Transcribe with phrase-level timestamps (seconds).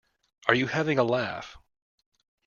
[0.47, 1.59] Are you having a laugh?